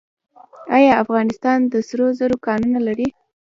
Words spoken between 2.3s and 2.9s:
کانونه